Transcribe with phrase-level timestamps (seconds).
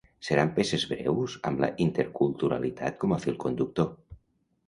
[0.27, 3.93] Seran peces breus amb la interculturalitat com a fil conductor.